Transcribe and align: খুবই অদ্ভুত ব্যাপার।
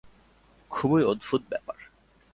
খুবই 0.71 1.03
অদ্ভুত 1.03 1.41
ব্যাপার। 1.49 1.77